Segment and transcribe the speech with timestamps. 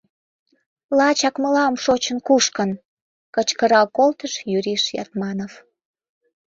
[0.97, 2.71] —Лачак мылам шочын-кушкын!—
[3.35, 5.53] кычкырал колтыш Юриш Ятманов.